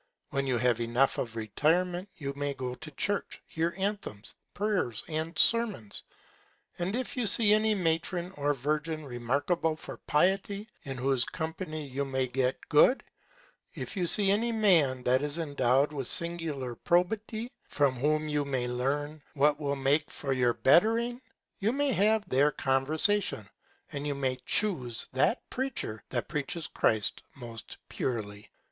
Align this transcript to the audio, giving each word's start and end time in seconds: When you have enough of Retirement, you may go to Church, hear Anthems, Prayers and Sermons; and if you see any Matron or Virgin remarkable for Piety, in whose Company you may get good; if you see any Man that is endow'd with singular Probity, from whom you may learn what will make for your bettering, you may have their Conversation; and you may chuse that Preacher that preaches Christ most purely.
When 0.31 0.47
you 0.47 0.57
have 0.57 0.81
enough 0.81 1.19
of 1.19 1.35
Retirement, 1.35 2.09
you 2.17 2.33
may 2.35 2.55
go 2.55 2.73
to 2.73 2.89
Church, 2.89 3.39
hear 3.45 3.71
Anthems, 3.77 4.33
Prayers 4.55 5.03
and 5.07 5.37
Sermons; 5.37 6.01
and 6.79 6.95
if 6.95 7.15
you 7.15 7.27
see 7.27 7.53
any 7.53 7.75
Matron 7.75 8.31
or 8.31 8.55
Virgin 8.55 9.05
remarkable 9.05 9.75
for 9.75 9.97
Piety, 9.97 10.67
in 10.85 10.97
whose 10.97 11.23
Company 11.23 11.85
you 11.85 12.03
may 12.03 12.25
get 12.25 12.57
good; 12.67 13.03
if 13.75 13.95
you 13.95 14.07
see 14.07 14.31
any 14.31 14.51
Man 14.51 15.03
that 15.03 15.21
is 15.21 15.37
endow'd 15.37 15.93
with 15.93 16.07
singular 16.07 16.73
Probity, 16.73 17.51
from 17.67 17.93
whom 17.93 18.27
you 18.27 18.43
may 18.43 18.67
learn 18.67 19.21
what 19.35 19.59
will 19.59 19.75
make 19.75 20.09
for 20.09 20.33
your 20.33 20.55
bettering, 20.55 21.21
you 21.59 21.71
may 21.71 21.91
have 21.91 22.27
their 22.27 22.49
Conversation; 22.51 23.47
and 23.91 24.07
you 24.07 24.15
may 24.15 24.37
chuse 24.47 25.07
that 25.13 25.47
Preacher 25.51 26.03
that 26.09 26.27
preaches 26.27 26.65
Christ 26.65 27.21
most 27.35 27.77
purely. 27.87 28.49